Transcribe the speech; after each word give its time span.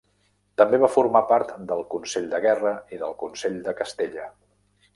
També 0.59 0.77
va 0.83 0.87
formar 0.93 1.21
part 1.31 1.51
del 1.71 1.83
Consell 1.93 2.25
de 2.31 2.39
Guerra 2.47 2.73
i 2.97 3.01
del 3.05 3.13
Consell 3.25 3.61
de 3.69 3.75
Castella. 3.83 4.27